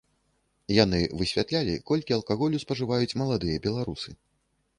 Яны 0.83 1.01
высвятлялі, 1.19 1.75
колькі 1.91 2.17
алкаголю 2.17 2.63
спажываюць 2.65 3.17
маладыя 3.25 3.57
беларусы. 3.69 4.09